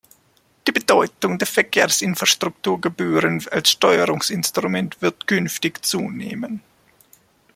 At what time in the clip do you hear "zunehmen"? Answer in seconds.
5.85-6.63